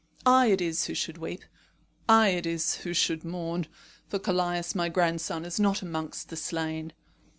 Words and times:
I 0.25 0.47
it 0.47 0.61
is 0.61 0.85
who 0.87 0.95
should 0.95 1.19
weep. 1.19 1.45
I 2.09 2.29
it 2.29 2.47
is 2.47 2.77
who 2.77 2.91
should 2.91 3.23
mourn. 3.23 3.67
For 4.07 4.17
Callias, 4.17 4.73
my 4.73 4.89
grandson, 4.89 5.45
is 5.45 5.59
not 5.59 5.83
amongst 5.83 6.29
the 6.29 6.35
slain. 6.37 6.93